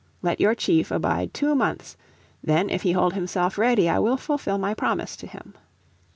[0.23, 1.95] Let your chief abide two months,
[2.43, 5.53] then if he hold himself ready I will fulfil my promise to him."